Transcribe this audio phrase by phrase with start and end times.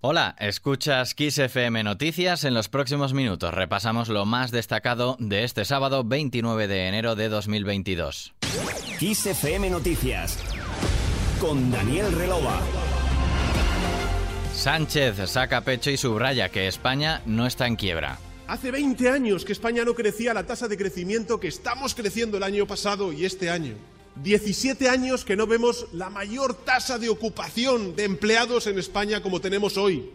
[0.00, 2.44] Hola, escuchas Kiss FM Noticias.
[2.44, 7.28] En los próximos minutos repasamos lo más destacado de este sábado 29 de enero de
[7.28, 8.32] 2022.
[9.00, 10.38] Kiss FM Noticias
[11.40, 12.60] con Daniel Relova.
[14.54, 18.20] Sánchez saca pecho y subraya que España no está en quiebra.
[18.46, 22.44] Hace 20 años que España no crecía la tasa de crecimiento que estamos creciendo el
[22.44, 23.74] año pasado y este año.
[24.22, 29.40] 17 años que no vemos la mayor tasa de ocupación de empleados en España como
[29.40, 30.10] tenemos hoy.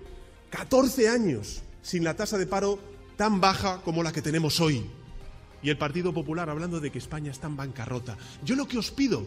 [0.49, 2.79] 14 años sin la tasa de paro
[3.17, 4.85] tan baja como la que tenemos hoy.
[5.61, 8.17] Y el Partido Popular hablando de que España está en bancarrota.
[8.43, 9.25] Yo lo que os pido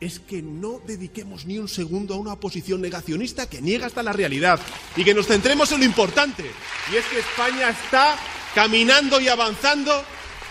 [0.00, 4.12] es que no dediquemos ni un segundo a una oposición negacionista que niega hasta la
[4.12, 4.60] realidad
[4.96, 6.44] y que nos centremos en lo importante.
[6.92, 8.16] Y es que España está
[8.54, 9.92] caminando y avanzando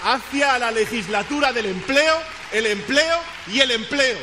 [0.03, 4.17] hacia la legislatura del empleo el empleo y el empleo.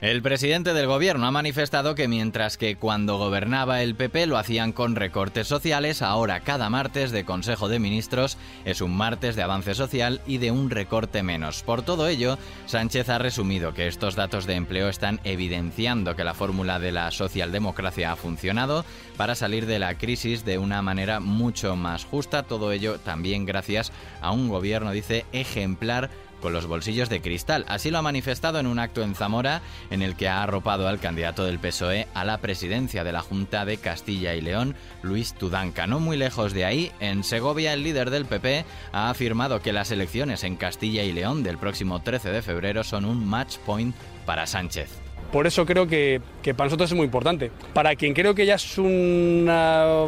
[0.00, 4.72] El presidente del gobierno ha manifestado que mientras que cuando gobernaba el PP lo hacían
[4.72, 9.74] con recortes sociales, ahora cada martes de Consejo de Ministros es un martes de avance
[9.74, 11.64] social y de un recorte menos.
[11.64, 16.34] Por todo ello, Sánchez ha resumido que estos datos de empleo están evidenciando que la
[16.34, 18.84] fórmula de la socialdemocracia ha funcionado
[19.16, 23.90] para salir de la crisis de una manera mucho más justa, todo ello también gracias
[24.20, 26.08] a un gobierno, dice, ejemplar
[26.40, 27.64] con los bolsillos de cristal.
[27.68, 31.00] Así lo ha manifestado en un acto en Zamora en el que ha arropado al
[31.00, 35.86] candidato del PSOE a la presidencia de la Junta de Castilla y León, Luis Tudanca.
[35.86, 39.90] No muy lejos de ahí, en Segovia el líder del PP ha afirmado que las
[39.90, 44.46] elecciones en Castilla y León del próximo 13 de febrero son un match point para
[44.46, 45.07] Sánchez.
[45.32, 46.20] Por eso creo que,
[46.56, 47.50] para nosotros es muy importante.
[47.74, 49.44] Para quien creo que ya es un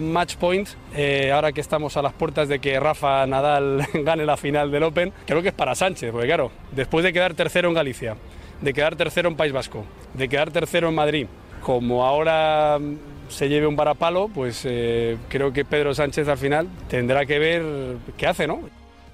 [0.00, 4.36] match point, eh, ahora que estamos a las puertas de que Rafa Nadal gane la
[4.36, 7.74] final del Open, creo que es para Sánchez, porque claro, después de quedar tercero en
[7.74, 8.16] Galicia,
[8.60, 11.26] de quedar tercero en País Vasco, de quedar tercero en Madrid,
[11.62, 12.78] como ahora
[13.28, 17.62] se lleve un varapalo, pues eh, creo que Pedro Sánchez al final tendrá que ver
[18.16, 18.60] qué hace, ¿no?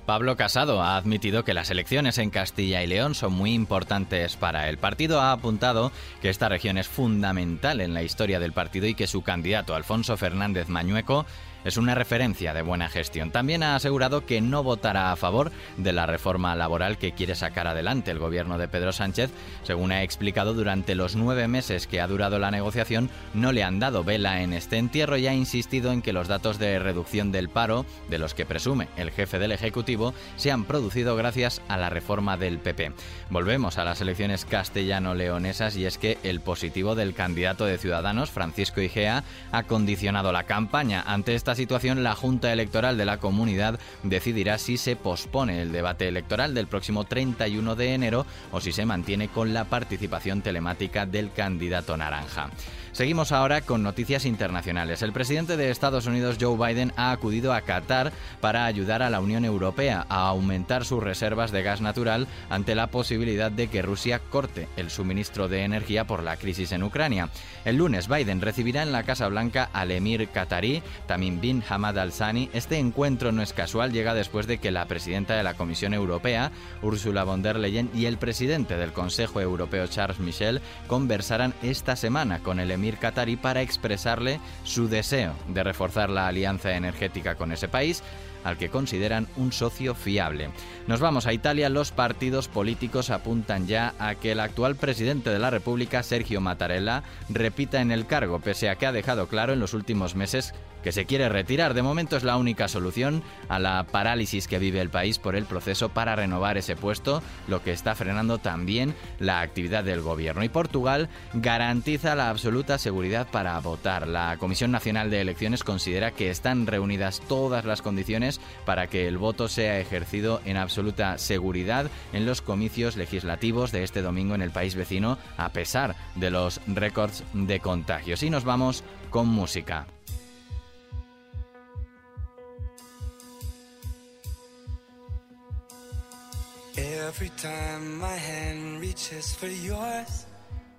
[0.06, 4.68] Pablo Casado ha admitido que las elecciones en Castilla y León son muy importantes para
[4.68, 5.20] el partido.
[5.20, 5.90] Ha apuntado
[6.22, 10.16] que esta región es fundamental en la historia del partido y que su candidato, Alfonso
[10.16, 11.26] Fernández Mañueco,
[11.66, 13.32] es una referencia de buena gestión.
[13.32, 17.66] También ha asegurado que no votará a favor de la reforma laboral que quiere sacar
[17.66, 19.32] adelante el gobierno de Pedro Sánchez.
[19.64, 23.80] Según ha explicado, durante los nueve meses que ha durado la negociación no le han
[23.80, 27.48] dado vela en este entierro y ha insistido en que los datos de reducción del
[27.48, 31.90] paro, de los que presume el jefe del Ejecutivo, se han producido gracias a la
[31.90, 32.92] reforma del PP.
[33.28, 38.80] Volvemos a las elecciones castellano-leonesas y es que el positivo del candidato de Ciudadanos, Francisco
[38.80, 44.58] Igea, ha condicionado la campaña ante esta situación, la Junta Electoral de la comunidad decidirá
[44.58, 49.28] si se pospone el debate electoral del próximo 31 de enero o si se mantiene
[49.28, 52.50] con la participación telemática del candidato naranja.
[52.96, 55.02] Seguimos ahora con noticias internacionales.
[55.02, 59.20] El presidente de Estados Unidos, Joe Biden, ha acudido a Qatar para ayudar a la
[59.20, 64.18] Unión Europea a aumentar sus reservas de gas natural ante la posibilidad de que Rusia
[64.18, 67.28] corte el suministro de energía por la crisis en Ucrania.
[67.66, 72.12] El lunes, Biden recibirá en la Casa Blanca al emir qatarí Tamim bin Hamad Al
[72.12, 72.48] Thani.
[72.54, 76.50] Este encuentro no es casual, llega después de que la presidenta de la Comisión Europea,
[76.80, 82.38] Ursula von der Leyen, y el presidente del Consejo Europeo, Charles Michel, conversaran esta semana
[82.38, 87.68] con el emir Qatari para expresarle su deseo de reforzar la alianza energética con ese
[87.68, 88.02] país
[88.46, 90.50] al que consideran un socio fiable.
[90.86, 91.68] Nos vamos a Italia.
[91.68, 97.02] Los partidos políticos apuntan ya a que el actual presidente de la República, Sergio Mattarella,
[97.28, 100.54] repita en el cargo, pese a que ha dejado claro en los últimos meses
[100.86, 101.74] que se quiere retirar.
[101.74, 105.44] De momento es la única solución a la parálisis que vive el país por el
[105.44, 110.44] proceso para renovar ese puesto, lo que está frenando también la actividad del gobierno.
[110.44, 114.06] Y Portugal garantiza la absoluta seguridad para votar.
[114.06, 119.18] La Comisión Nacional de Elecciones considera que están reunidas todas las condiciones para que el
[119.18, 124.50] voto sea ejercido en absoluta seguridad en los comicios legislativos de este domingo en el
[124.50, 128.22] país vecino, a pesar de los récords de contagios.
[128.22, 129.86] Y nos vamos con música.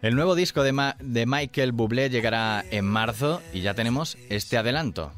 [0.01, 5.11] El nuevo disco de, de Michael Bublé llegará en marzo y ya tenemos este adelanto.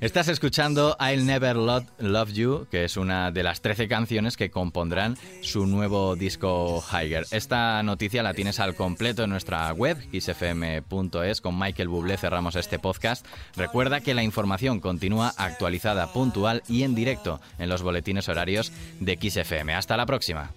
[0.00, 5.16] Estás escuchando I'll Never Love You, que es una de las 13 canciones que compondrán
[5.42, 7.24] su nuevo disco Higher.
[7.30, 11.40] Esta noticia la tienes al completo en nuestra web, xfm.es.
[11.40, 13.24] Con Michael Bublé cerramos este podcast.
[13.56, 19.18] Recuerda que la información continúa actualizada, puntual y en directo en los boletines horarios de
[19.20, 19.74] XFM.
[19.74, 20.50] Hasta la próxima.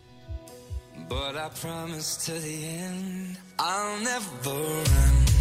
[1.10, 5.37] But I promise to the end I'll never run